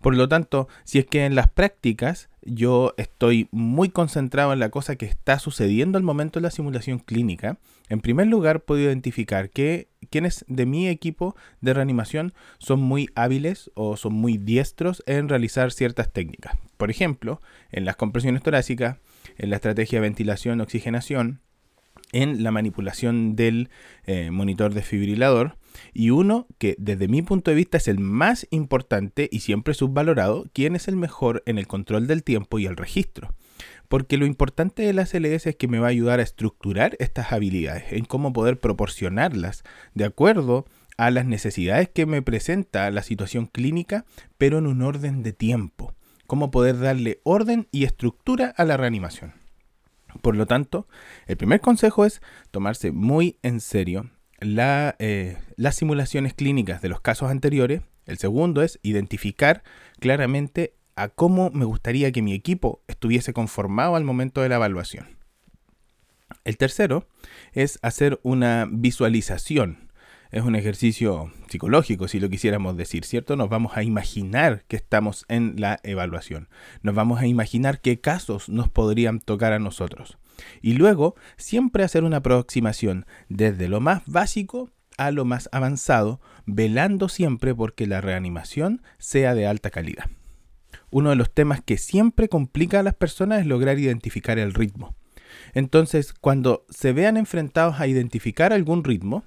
Por 0.00 0.16
lo 0.16 0.28
tanto, 0.28 0.68
si 0.84 0.98
es 0.98 1.06
que 1.06 1.24
en 1.24 1.34
las 1.34 1.48
prácticas 1.48 2.28
yo 2.42 2.94
estoy 2.96 3.48
muy 3.50 3.88
concentrado 3.88 4.52
en 4.52 4.60
la 4.60 4.70
cosa 4.70 4.96
que 4.96 5.06
está 5.06 5.38
sucediendo 5.38 5.98
al 5.98 6.04
momento 6.04 6.38
de 6.38 6.44
la 6.44 6.50
simulación 6.50 6.98
clínica, 6.98 7.58
en 7.88 8.00
primer 8.00 8.26
lugar 8.26 8.60
puedo 8.60 8.80
identificar 8.80 9.50
que 9.50 9.88
quienes 10.10 10.44
de 10.48 10.66
mi 10.66 10.88
equipo 10.88 11.36
de 11.60 11.74
reanimación 11.74 12.34
son 12.58 12.80
muy 12.80 13.10
hábiles 13.14 13.70
o 13.74 13.96
son 13.96 14.14
muy 14.14 14.38
diestros 14.38 15.02
en 15.06 15.28
realizar 15.28 15.72
ciertas 15.72 16.12
técnicas. 16.12 16.56
Por 16.76 16.90
ejemplo, 16.90 17.40
en 17.72 17.84
las 17.84 17.96
compresiones 17.96 18.42
torácicas, 18.42 18.98
en 19.38 19.50
la 19.50 19.56
estrategia 19.56 20.00
de 20.00 20.08
ventilación-oxigenación, 20.08 21.40
en 22.12 22.42
la 22.42 22.50
manipulación 22.50 23.34
del 23.36 23.70
eh, 24.04 24.30
monitor 24.30 24.74
desfibrilador 24.74 25.56
y 25.92 26.10
uno 26.10 26.46
que 26.58 26.76
desde 26.78 27.08
mi 27.08 27.22
punto 27.22 27.50
de 27.50 27.56
vista 27.56 27.76
es 27.78 27.88
el 27.88 27.98
más 27.98 28.46
importante 28.50 29.28
y 29.30 29.40
siempre 29.40 29.74
subvalorado, 29.74 30.46
quién 30.52 30.76
es 30.76 30.88
el 30.88 30.96
mejor 30.96 31.42
en 31.46 31.58
el 31.58 31.66
control 31.66 32.06
del 32.06 32.22
tiempo 32.22 32.58
y 32.58 32.66
el 32.66 32.76
registro. 32.76 33.34
Porque 33.88 34.16
lo 34.16 34.26
importante 34.26 34.82
de 34.82 34.92
las 34.92 35.14
LS 35.14 35.46
es 35.46 35.56
que 35.56 35.68
me 35.68 35.78
va 35.78 35.86
a 35.86 35.90
ayudar 35.90 36.20
a 36.20 36.24
estructurar 36.24 36.96
estas 36.98 37.32
habilidades, 37.32 37.92
en 37.92 38.04
cómo 38.04 38.32
poder 38.32 38.58
proporcionarlas 38.58 39.62
de 39.94 40.04
acuerdo 40.04 40.66
a 40.96 41.10
las 41.10 41.26
necesidades 41.26 41.88
que 41.88 42.06
me 42.06 42.22
presenta 42.22 42.90
la 42.90 43.02
situación 43.02 43.46
clínica, 43.46 44.04
pero 44.38 44.58
en 44.58 44.66
un 44.66 44.82
orden 44.82 45.22
de 45.22 45.32
tiempo. 45.32 45.94
Cómo 46.26 46.50
poder 46.50 46.78
darle 46.80 47.20
orden 47.22 47.68
y 47.70 47.84
estructura 47.84 48.52
a 48.56 48.64
la 48.64 48.76
reanimación. 48.76 49.34
Por 50.22 50.36
lo 50.36 50.46
tanto, 50.46 50.88
el 51.26 51.36
primer 51.36 51.60
consejo 51.60 52.04
es 52.04 52.20
tomarse 52.50 52.90
muy 52.90 53.38
en 53.42 53.60
serio 53.60 54.10
eh, 54.40 55.38
las 55.56 55.76
simulaciones 55.76 56.34
clínicas 56.34 56.82
de 56.82 56.88
los 56.88 57.00
casos 57.00 57.30
anteriores. 57.30 57.82
El 58.06 58.18
segundo 58.18 58.62
es 58.62 58.78
identificar 58.82 59.62
claramente 59.98 60.74
a 60.94 61.08
cómo 61.08 61.50
me 61.50 61.64
gustaría 61.64 62.12
que 62.12 62.22
mi 62.22 62.32
equipo 62.32 62.82
estuviese 62.88 63.32
conformado 63.32 63.96
al 63.96 64.04
momento 64.04 64.40
de 64.40 64.48
la 64.48 64.56
evaluación. 64.56 65.16
El 66.44 66.56
tercero 66.56 67.06
es 67.52 67.78
hacer 67.82 68.18
una 68.22 68.66
visualización. 68.70 69.90
Es 70.30 70.42
un 70.42 70.56
ejercicio 70.56 71.32
psicológico, 71.48 72.08
si 72.08 72.18
lo 72.18 72.28
quisiéramos 72.28 72.76
decir, 72.76 73.04
¿cierto? 73.04 73.36
Nos 73.36 73.48
vamos 73.48 73.76
a 73.76 73.82
imaginar 73.82 74.64
que 74.66 74.76
estamos 74.76 75.24
en 75.28 75.54
la 75.58 75.78
evaluación. 75.82 76.48
Nos 76.82 76.94
vamos 76.94 77.20
a 77.20 77.26
imaginar 77.26 77.80
qué 77.80 78.00
casos 78.00 78.48
nos 78.48 78.68
podrían 78.68 79.20
tocar 79.20 79.52
a 79.52 79.58
nosotros. 79.58 80.18
Y 80.62 80.74
luego, 80.74 81.14
siempre 81.36 81.84
hacer 81.84 82.04
una 82.04 82.18
aproximación 82.18 83.06
desde 83.28 83.68
lo 83.68 83.80
más 83.80 84.02
básico 84.06 84.70
a 84.96 85.10
lo 85.10 85.24
más 85.24 85.48
avanzado, 85.52 86.20
velando 86.46 87.08
siempre 87.08 87.54
porque 87.54 87.86
la 87.86 88.00
reanimación 88.00 88.82
sea 88.98 89.34
de 89.34 89.46
alta 89.46 89.70
calidad. 89.70 90.06
Uno 90.90 91.10
de 91.10 91.16
los 91.16 91.32
temas 91.32 91.60
que 91.60 91.78
siempre 91.78 92.28
complica 92.28 92.80
a 92.80 92.82
las 92.82 92.94
personas 92.94 93.40
es 93.40 93.46
lograr 93.46 93.78
identificar 93.78 94.38
el 94.38 94.54
ritmo. 94.54 94.94
Entonces, 95.52 96.12
cuando 96.12 96.64
se 96.70 96.92
vean 96.92 97.16
enfrentados 97.16 97.80
a 97.80 97.86
identificar 97.86 98.52
algún 98.52 98.84
ritmo, 98.84 99.24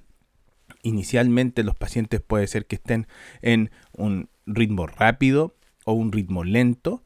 inicialmente 0.82 1.62
los 1.62 1.76
pacientes 1.76 2.20
puede 2.20 2.46
ser 2.46 2.66
que 2.66 2.76
estén 2.76 3.06
en 3.42 3.70
un 3.92 4.28
ritmo 4.46 4.86
rápido 4.86 5.56
o 5.84 5.92
un 5.92 6.12
ritmo 6.12 6.42
lento, 6.44 7.02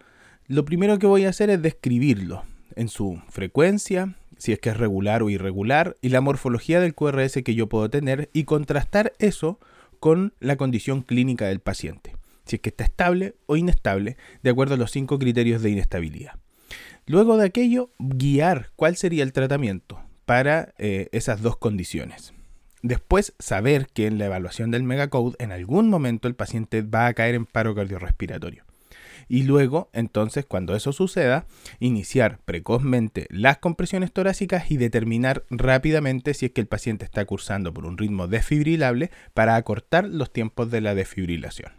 lo 0.47 0.65
primero 0.65 0.99
que 0.99 1.07
voy 1.07 1.25
a 1.25 1.31
hacer 1.31 1.51
es 1.51 1.61
describirlo 1.61 2.45
en 2.76 2.88
su 2.88 3.21
frecuencia, 3.28 4.14
si 4.38 4.52
es 4.52 4.59
que 4.59 4.71
es 4.71 4.76
regular 4.76 5.23
o 5.23 5.31
irregular, 5.31 5.97
y 6.02 6.09
la 6.11 6.21
morfología 6.21 6.81
del 6.81 6.95
QRS 6.95 7.43
que 7.45 7.54
yo 7.54 7.69
puedo 7.69 7.88
tener 7.90 8.31
y 8.33 8.45
contrastar 8.45 9.12
eso 9.19 9.59
con 10.00 10.35
la 10.40 10.57
condición 10.57 11.02
clínica 11.02 11.47
del 11.47 11.61
paciente, 11.61 12.16
si 12.45 12.57
es 12.57 12.62
que 12.62 12.71
está 12.71 12.85
estable 12.85 13.35
o 13.47 13.57
inestable, 13.57 14.16
de 14.43 14.50
acuerdo 14.50 14.75
a 14.75 14.78
los 14.78 14.90
cinco 14.90 15.19
criterios 15.19 15.62
de 15.62 15.71
inestabilidad. 15.71 16.35
Luego 17.07 17.37
de 17.37 17.47
aquello, 17.47 17.90
guiar 17.99 18.71
cuál 18.76 18.97
sería 18.97 19.23
el 19.23 19.33
tratamiento 19.33 20.00
para 20.25 20.75
eh, 20.78 21.09
esas 21.12 21.43
dos 21.43 21.57
condiciones. 21.57 22.33
Después, 22.83 23.33
saber 23.38 23.87
que 23.93 24.07
en 24.07 24.19
la 24.19 24.26
evaluación 24.26 24.71
del 24.71 24.83
megacode 24.83 25.37
en 25.38 25.52
algún 25.52 25.88
momento 25.88 26.28
el 26.28 26.35
paciente 26.35 26.83
va 26.83 27.07
a 27.07 27.14
caer 27.14 27.35
en 27.35 27.47
paro 27.47 27.75
cardiorrespiratorio 27.75 28.64
y 29.28 29.45
luego, 29.45 29.88
entonces, 29.93 30.45
cuando 30.47 30.75
eso 30.75 30.93
suceda, 30.93 31.47
iniciar 31.81 32.38
precozmente 32.45 33.26
las 33.31 33.59
compresiones 33.59 34.12
torácicas 34.12 34.71
y 34.71 34.76
determinar 34.76 35.45
rápidamente 35.50 36.35
si 36.35 36.47
es 36.47 36.52
que 36.52 36.61
el 36.61 36.66
paciente 36.66 37.04
está 37.04 37.25
cursando 37.25 37.73
por 37.73 37.87
un 37.87 37.99
ritmo 37.99 38.28
desfibrilable 38.28 39.11
para 39.33 39.57
acortar 39.57 40.09
los 40.09 40.33
tiempos 40.33 40.71
de 40.71 40.81
la 40.81 40.95
desfibrilación. 40.95 41.73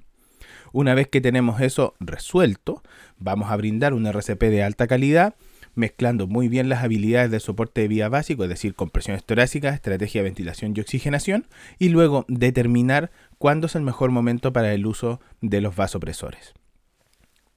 Una 0.71 0.93
vez 0.93 1.07
que 1.07 1.21
tenemos 1.21 1.61
eso 1.61 1.95
resuelto, 1.99 2.83
vamos 3.17 3.49
a 3.49 3.55
brindar 3.55 3.93
un 3.93 4.07
RCP 4.07 4.41
de 4.43 4.63
alta 4.63 4.87
calidad, 4.87 5.35
mezclando 5.73 6.27
muy 6.27 6.47
bien 6.47 6.69
las 6.69 6.83
habilidades 6.83 7.31
de 7.31 7.39
soporte 7.39 7.81
de 7.81 7.87
vía 7.87 8.09
básico, 8.09 8.43
es 8.43 8.49
decir, 8.49 8.75
compresiones 8.75 9.23
torácicas, 9.23 9.75
estrategia 9.75 10.21
de 10.21 10.29
ventilación 10.29 10.73
y 10.75 10.81
oxigenación, 10.81 11.47
y 11.79 11.89
luego 11.89 12.25
determinar 12.27 13.11
cuándo 13.37 13.67
es 13.67 13.75
el 13.75 13.83
mejor 13.83 14.11
momento 14.11 14.51
para 14.51 14.73
el 14.73 14.85
uso 14.85 15.21
de 15.41 15.61
los 15.61 15.75
vasopresores 15.75 16.53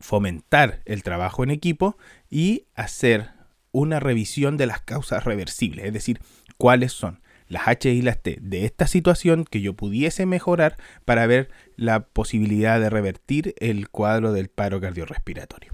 fomentar 0.00 0.82
el 0.84 1.02
trabajo 1.02 1.42
en 1.42 1.50
equipo 1.50 1.96
y 2.30 2.66
hacer 2.74 3.30
una 3.72 4.00
revisión 4.00 4.56
de 4.56 4.66
las 4.66 4.80
causas 4.80 5.24
reversibles, 5.24 5.86
es 5.86 5.92
decir, 5.92 6.20
cuáles 6.56 6.92
son 6.92 7.20
las 7.48 7.66
H 7.66 7.90
y 7.90 8.02
las 8.02 8.22
T 8.22 8.38
de 8.40 8.64
esta 8.64 8.86
situación 8.86 9.44
que 9.44 9.60
yo 9.60 9.74
pudiese 9.74 10.26
mejorar 10.26 10.76
para 11.04 11.26
ver 11.26 11.50
la 11.76 12.00
posibilidad 12.00 12.78
de 12.80 12.90
revertir 12.90 13.54
el 13.58 13.88
cuadro 13.88 14.32
del 14.32 14.48
paro 14.48 14.80
cardiorrespiratorio. 14.80 15.72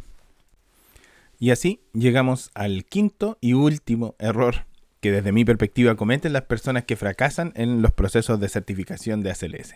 Y 1.38 1.50
así 1.50 1.81
llegamos 1.93 2.50
al 2.54 2.85
quinto 2.85 3.38
y 3.40 3.54
último 3.54 4.14
error 4.19 4.66
que 5.00 5.11
desde 5.12 5.33
mi 5.33 5.45
perspectiva 5.45 5.97
cometen 5.97 6.33
las 6.33 6.43
personas 6.43 6.85
que 6.85 6.97
fracasan 6.97 7.52
en 7.57 7.83
los 7.83 7.93
procesos 7.93 8.40
de 8.40 8.49
certificación 8.49 9.23
de 9.23 9.33
ACLS. 9.33 9.75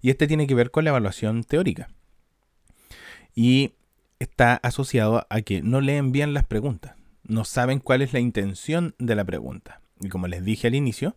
Y 0.00 0.10
este 0.10 0.28
tiene 0.28 0.46
que 0.46 0.54
ver 0.54 0.70
con 0.70 0.84
la 0.84 0.90
evaluación 0.90 1.42
teórica 1.42 1.88
y 3.38 3.74
está 4.18 4.54
asociado 4.54 5.24
a 5.30 5.42
que 5.42 5.62
no 5.62 5.80
leen 5.80 6.10
bien 6.10 6.34
las 6.34 6.44
preguntas, 6.44 6.96
no 7.22 7.44
saben 7.44 7.78
cuál 7.78 8.02
es 8.02 8.12
la 8.12 8.18
intención 8.18 8.96
de 8.98 9.14
la 9.14 9.24
pregunta. 9.24 9.80
Y 10.00 10.08
como 10.08 10.26
les 10.26 10.44
dije 10.44 10.66
al 10.66 10.74
inicio, 10.74 11.14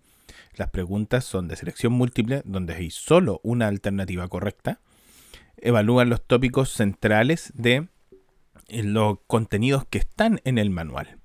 las 0.53 0.69
preguntas 0.69 1.25
son 1.25 1.47
de 1.47 1.55
selección 1.55 1.93
múltiple, 1.93 2.43
donde 2.45 2.75
hay 2.75 2.91
solo 2.91 3.39
una 3.41 3.67
alternativa 3.67 4.27
correcta. 4.27 4.81
Evalúan 5.57 6.09
los 6.09 6.21
tópicos 6.21 6.69
centrales 6.69 7.53
de 7.55 7.87
eh, 8.67 8.83
los 8.83 9.17
contenidos 9.25 9.85
que 9.85 9.97
están 9.97 10.41
en 10.43 10.59
el 10.59 10.69
manual. 10.69 11.17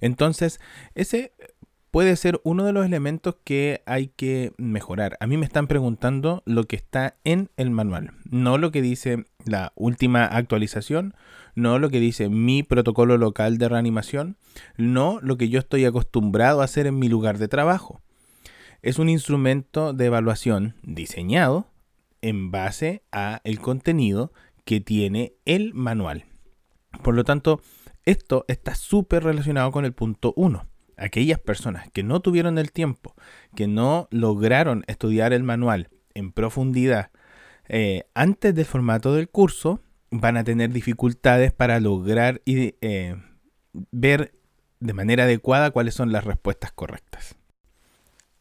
Entonces, 0.00 0.58
ese 0.96 1.32
puede 1.90 2.16
ser 2.16 2.40
uno 2.44 2.64
de 2.64 2.72
los 2.72 2.86
elementos 2.86 3.36
que 3.44 3.82
hay 3.86 4.08
que 4.08 4.52
mejorar. 4.58 5.16
A 5.20 5.26
mí 5.26 5.36
me 5.36 5.46
están 5.46 5.66
preguntando 5.66 6.42
lo 6.46 6.64
que 6.64 6.76
está 6.76 7.16
en 7.24 7.50
el 7.56 7.70
manual, 7.70 8.12
no 8.24 8.58
lo 8.58 8.70
que 8.70 8.82
dice 8.82 9.24
la 9.44 9.72
última 9.74 10.24
actualización, 10.24 11.14
no 11.54 11.78
lo 11.78 11.90
que 11.90 12.00
dice 12.00 12.28
mi 12.28 12.62
protocolo 12.62 13.18
local 13.18 13.58
de 13.58 13.68
reanimación, 13.68 14.36
no 14.76 15.18
lo 15.22 15.36
que 15.36 15.48
yo 15.48 15.58
estoy 15.58 15.84
acostumbrado 15.84 16.60
a 16.60 16.64
hacer 16.64 16.86
en 16.86 16.98
mi 16.98 17.08
lugar 17.08 17.38
de 17.38 17.48
trabajo. 17.48 18.00
Es 18.82 18.98
un 18.98 19.08
instrumento 19.08 19.92
de 19.92 20.06
evaluación 20.06 20.74
diseñado 20.82 21.66
en 22.22 22.50
base 22.50 23.02
a 23.12 23.40
el 23.44 23.58
contenido 23.58 24.32
que 24.64 24.80
tiene 24.80 25.34
el 25.44 25.74
manual. 25.74 26.24
Por 27.02 27.14
lo 27.14 27.24
tanto, 27.24 27.60
esto 28.04 28.44
está 28.48 28.74
súper 28.74 29.24
relacionado 29.24 29.70
con 29.72 29.84
el 29.84 29.92
punto 29.92 30.32
1 30.36 30.70
aquellas 31.00 31.38
personas 31.38 31.90
que 31.90 32.02
no 32.02 32.20
tuvieron 32.20 32.58
el 32.58 32.72
tiempo, 32.72 33.14
que 33.56 33.66
no 33.66 34.08
lograron 34.10 34.84
estudiar 34.86 35.32
el 35.32 35.42
manual 35.42 35.88
en 36.14 36.32
profundidad 36.32 37.10
eh, 37.68 38.04
antes 38.14 38.52
del 38.54 38.64
formato 38.64 39.14
del 39.14 39.28
curso, 39.28 39.80
van 40.10 40.36
a 40.36 40.42
tener 40.42 40.70
dificultades 40.70 41.52
para 41.52 41.78
lograr 41.78 42.42
y, 42.44 42.74
eh, 42.80 43.16
ver 43.92 44.34
de 44.80 44.92
manera 44.92 45.24
adecuada 45.24 45.70
cuáles 45.70 45.94
son 45.94 46.10
las 46.10 46.24
respuestas 46.24 46.72
correctas. 46.72 47.36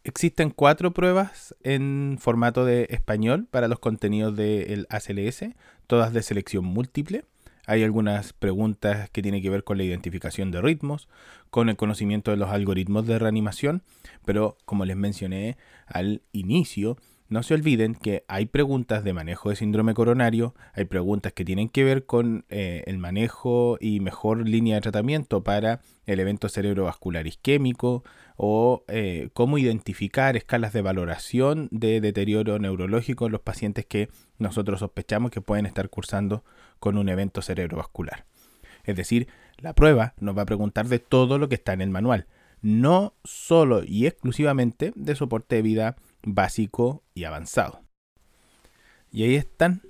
Existen 0.04 0.50
cuatro 0.50 0.94
pruebas 0.94 1.56
en 1.62 2.18
formato 2.20 2.66
de 2.66 2.88
español 2.90 3.48
para 3.52 3.68
los 3.68 3.78
contenidos 3.78 4.36
del 4.36 4.88
ACLS, 4.90 5.54
todas 5.86 6.12
de 6.12 6.24
selección 6.24 6.66
múltiple. 6.66 7.26
Hay 7.70 7.84
algunas 7.84 8.34
preguntas 8.34 9.12
que 9.12 9.22
tienen 9.22 9.44
que 9.44 9.50
ver 9.52 9.64
con 9.64 9.78
la 9.78 9.84
identificación 9.84 10.50
de 10.50 10.60
ritmos, 10.60 11.08
con 11.52 11.70
el 11.70 11.76
conocimiento 11.76 12.32
de 12.32 12.38
los 12.38 12.50
algoritmos 12.50 13.06
de 13.06 13.20
reanimación, 13.20 13.84
pero 14.26 14.58
como 14.66 14.86
les 14.86 14.98
mencioné 14.98 15.56
al 15.86 16.24
inicio, 16.32 16.98
no 17.30 17.44
se 17.44 17.54
olviden 17.54 17.94
que 17.94 18.26
hay 18.28 18.48
preguntas 18.48 19.04
de 19.04 19.14
manejo 19.14 19.50
de 19.50 19.56
síndrome 19.56 19.94
coronario, 19.94 20.56
hay 20.74 20.86
preguntas 20.86 21.32
que 21.32 21.46
tienen 21.46 21.70
que 21.70 21.84
ver 21.84 22.06
con 22.06 22.44
eh, 22.50 22.84
el 22.88 22.98
manejo 22.98 23.78
y 23.80 24.00
mejor 24.00 24.48
línea 24.48 24.76
de 24.76 24.82
tratamiento 24.82 25.44
para 25.44 25.82
el 26.08 26.20
evento 26.20 26.50
cerebrovascular 26.50 27.28
isquémico 27.28 28.04
o 28.36 28.84
eh, 28.88 29.30
cómo 29.34 29.60
identificar 29.60 30.36
escalas 30.38 30.74
de 30.74 30.82
valoración 30.82 31.70
de 31.72 32.02
deterioro 32.02 32.58
neurológico 32.58 33.28
en 33.28 33.34
los 33.34 33.42
pacientes 33.42 33.86
que 33.86 34.10
nosotros 34.40 34.80
sospechamos 34.80 35.30
que 35.30 35.42
pueden 35.42 35.68
estar 35.68 35.90
cursando 35.90 36.44
con 36.80 36.98
un 36.98 37.10
evento 37.10 37.44
cerebrovascular. 37.44 38.26
Es 38.86 38.96
decir, 38.96 39.28
la 39.58 39.74
prueba 39.74 40.16
nos 40.20 40.36
va 40.36 40.44
a 40.44 40.48
preguntar 40.48 40.88
de 40.88 40.98
todo 40.98 41.38
lo 41.38 41.48
que 41.48 41.56
está 41.56 41.74
en 41.74 41.82
el 41.82 41.90
manual, 41.92 42.26
no 42.62 43.14
solo 43.24 43.84
y 43.86 44.08
exclusivamente 44.08 44.94
de 44.96 45.16
soporte 45.16 45.58
de 45.58 45.62
vida 45.62 45.96
básico 46.24 47.04
y 47.14 47.24
avanzado. 47.24 47.84
Y 49.12 49.24
ahí 49.24 49.36
están 49.36 49.82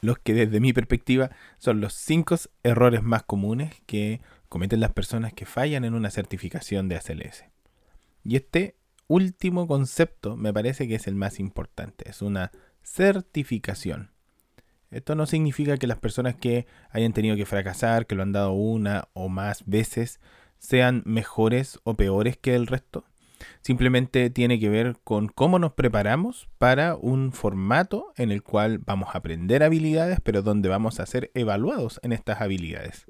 los 0.00 0.18
que 0.18 0.34
desde 0.34 0.60
mi 0.60 0.72
perspectiva 0.72 1.30
son 1.58 1.80
los 1.80 1.94
cinco 1.94 2.36
errores 2.62 3.02
más 3.02 3.22
comunes 3.22 3.74
que 3.86 4.20
cometen 4.48 4.80
las 4.80 4.92
personas 4.92 5.32
que 5.32 5.46
fallan 5.46 5.84
en 5.84 5.94
una 5.94 6.10
certificación 6.10 6.88
de 6.88 6.96
ACLS. 6.96 7.44
Y 8.22 8.36
este 8.36 8.76
último 9.08 9.66
concepto 9.66 10.36
me 10.36 10.52
parece 10.52 10.88
que 10.88 10.96
es 10.96 11.06
el 11.06 11.14
más 11.14 11.40
importante, 11.40 12.08
es 12.08 12.22
una 12.22 12.52
certificación. 12.82 14.10
Esto 14.90 15.14
no 15.14 15.26
significa 15.26 15.76
que 15.76 15.86
las 15.86 15.98
personas 15.98 16.36
que 16.36 16.66
hayan 16.90 17.12
tenido 17.12 17.36
que 17.36 17.46
fracasar, 17.46 18.06
que 18.06 18.14
lo 18.14 18.22
han 18.22 18.32
dado 18.32 18.52
una 18.52 19.08
o 19.14 19.28
más 19.28 19.64
veces, 19.66 20.20
sean 20.58 21.02
mejores 21.04 21.80
o 21.84 21.94
peores 21.94 22.36
que 22.36 22.54
el 22.54 22.66
resto. 22.66 23.04
Simplemente 23.66 24.30
tiene 24.30 24.60
que 24.60 24.68
ver 24.68 24.94
con 25.02 25.26
cómo 25.26 25.58
nos 25.58 25.72
preparamos 25.72 26.48
para 26.56 26.94
un 26.94 27.32
formato 27.32 28.12
en 28.16 28.30
el 28.30 28.44
cual 28.44 28.78
vamos 28.78 29.08
a 29.12 29.18
aprender 29.18 29.64
habilidades, 29.64 30.20
pero 30.22 30.42
donde 30.42 30.68
vamos 30.68 31.00
a 31.00 31.06
ser 31.06 31.32
evaluados 31.34 31.98
en 32.04 32.12
estas 32.12 32.40
habilidades. 32.40 33.06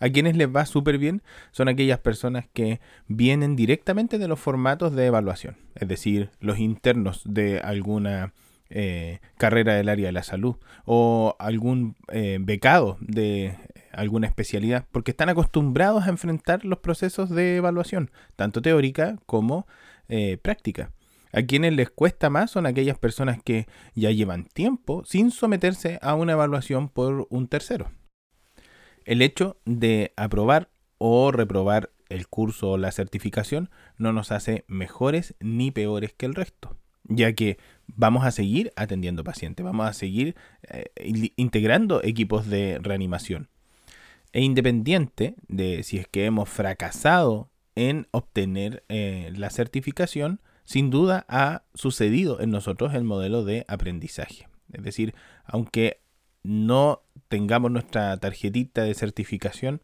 A 0.00 0.08
quienes 0.08 0.38
les 0.38 0.48
va 0.48 0.64
súper 0.64 0.96
bien 0.96 1.20
son 1.52 1.68
aquellas 1.68 1.98
personas 1.98 2.46
que 2.54 2.80
vienen 3.08 3.56
directamente 3.56 4.16
de 4.16 4.26
los 4.26 4.40
formatos 4.40 4.94
de 4.94 5.04
evaluación, 5.04 5.58
es 5.74 5.86
decir, 5.86 6.30
los 6.40 6.58
internos 6.58 7.20
de 7.26 7.60
alguna 7.60 8.32
eh, 8.70 9.20
carrera 9.36 9.74
del 9.74 9.90
área 9.90 10.06
de 10.06 10.12
la 10.12 10.22
salud 10.22 10.56
o 10.86 11.36
algún 11.38 11.94
eh, 12.10 12.38
becado 12.40 12.96
de 13.00 13.58
alguna 13.96 14.26
especialidad, 14.26 14.86
porque 14.92 15.12
están 15.12 15.28
acostumbrados 15.28 16.04
a 16.04 16.10
enfrentar 16.10 16.64
los 16.64 16.78
procesos 16.78 17.30
de 17.30 17.56
evaluación, 17.56 18.10
tanto 18.36 18.62
teórica 18.62 19.18
como 19.26 19.66
eh, 20.08 20.38
práctica. 20.38 20.92
A 21.32 21.42
quienes 21.42 21.74
les 21.74 21.90
cuesta 21.90 22.30
más 22.30 22.52
son 22.52 22.64
aquellas 22.64 22.96
personas 22.96 23.42
que 23.42 23.66
ya 23.94 24.12
llevan 24.12 24.44
tiempo 24.44 25.02
sin 25.04 25.32
someterse 25.32 25.98
a 26.00 26.14
una 26.14 26.32
evaluación 26.32 26.88
por 26.88 27.26
un 27.28 27.48
tercero. 27.48 27.90
El 29.04 29.20
hecho 29.20 29.56
de 29.64 30.12
aprobar 30.16 30.70
o 30.98 31.32
reprobar 31.32 31.90
el 32.08 32.28
curso 32.28 32.72
o 32.72 32.78
la 32.78 32.92
certificación 32.92 33.68
no 33.98 34.12
nos 34.12 34.30
hace 34.30 34.64
mejores 34.68 35.34
ni 35.40 35.72
peores 35.72 36.12
que 36.12 36.26
el 36.26 36.36
resto, 36.36 36.76
ya 37.02 37.32
que 37.32 37.58
vamos 37.88 38.24
a 38.24 38.30
seguir 38.30 38.72
atendiendo 38.76 39.24
pacientes, 39.24 39.64
vamos 39.64 39.88
a 39.88 39.92
seguir 39.92 40.36
eh, 40.62 40.92
integrando 41.36 42.02
equipos 42.04 42.46
de 42.46 42.78
reanimación 42.80 43.48
e 44.34 44.42
independiente 44.42 45.36
de 45.46 45.84
si 45.84 45.96
es 45.96 46.08
que 46.08 46.26
hemos 46.26 46.48
fracasado 46.48 47.50
en 47.76 48.08
obtener 48.10 48.84
eh, 48.88 49.32
la 49.36 49.48
certificación, 49.48 50.40
sin 50.64 50.90
duda 50.90 51.24
ha 51.28 51.62
sucedido 51.74 52.40
en 52.40 52.50
nosotros 52.50 52.94
el 52.94 53.04
modelo 53.04 53.44
de 53.44 53.64
aprendizaje. 53.68 54.48
Es 54.72 54.82
decir, 54.82 55.14
aunque 55.44 56.00
no 56.42 57.02
tengamos 57.28 57.70
nuestra 57.70 58.16
tarjetita 58.16 58.82
de 58.82 58.94
certificación, 58.94 59.82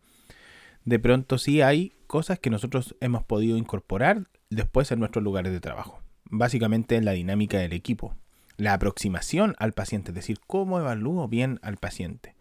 de 0.84 0.98
pronto 0.98 1.38
sí 1.38 1.62
hay 1.62 1.94
cosas 2.08 2.40
que 2.40 2.50
nosotros 2.50 2.96
hemos 3.00 3.22
podido 3.22 3.56
incorporar 3.56 4.26
después 4.50 4.90
en 4.90 4.98
nuestros 4.98 5.22
lugares 5.22 5.52
de 5.52 5.60
trabajo. 5.60 6.02
Básicamente 6.24 6.96
en 6.96 7.04
la 7.04 7.12
dinámica 7.12 7.58
del 7.58 7.72
equipo, 7.72 8.16
la 8.56 8.72
aproximación 8.72 9.54
al 9.58 9.74
paciente, 9.74 10.10
es 10.10 10.16
decir, 10.16 10.40
cómo 10.48 10.80
evalúo 10.80 11.28
bien 11.28 11.60
al 11.62 11.76
paciente 11.76 12.34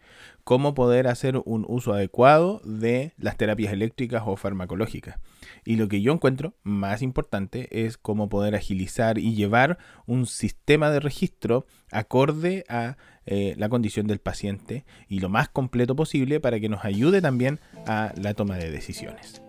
cómo 0.44 0.74
poder 0.74 1.08
hacer 1.08 1.42
un 1.46 1.66
uso 1.68 1.94
adecuado 1.94 2.62
de 2.64 3.14
las 3.18 3.38
terapias 3.38 3.74
eléctricas 3.74 4.24
o 4.26 4.36
farmacológicas. 4.36 5.20
Y 5.66 5.76
lo 5.76 5.88
que 5.88 6.02
yo 6.02 6.12
encuentro 6.12 6.56
más 6.64 7.02
importante 7.02 7.86
es 7.86 7.98
cómo 7.98 8.30
poder 8.30 8.56
agilizar 8.56 9.18
y 9.18 9.36
llevar 9.36 9.78
un 10.06 10.26
sistema 10.26 10.90
de 10.90 11.00
registro 11.00 11.66
acorde 11.92 12.64
a 12.70 12.98
eh, 13.26 13.54
la 13.58 13.70
condición 13.70 14.08
del 14.08 14.20
paciente 14.20 14.86
y 15.08 15.20
lo 15.20 15.30
más 15.30 15.50
completo 15.50 15.96
posible 15.96 16.40
para 16.40 16.60
que 16.60 16.70
nos 16.70 16.84
ayude 16.84 17.22
también 17.22 17.60
a 17.86 18.14
la 18.16 18.34
toma 18.34 18.58
de 18.58 18.72
decisiones. 18.72 19.42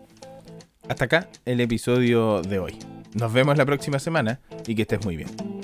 Hasta 0.89 1.05
acá 1.05 1.29
el 1.45 1.61
episodio 1.61 2.43
de 2.43 2.59
hoy. 2.59 2.79
Nos 3.15 3.33
vemos 3.33 3.57
la 3.57 3.65
próxima 3.65 3.99
semana 3.99 4.41
y 4.67 4.75
que 4.75 4.83
estés 4.83 5.05
muy 5.05 5.17
bien. 5.17 5.60